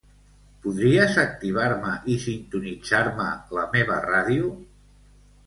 Podries 0.61 1.19
activar-me 1.23 1.91
i 2.15 2.15
sintonitzar-me 2.23 3.29
la 3.59 3.69
meva 3.77 4.01
ràdio? 4.09 4.51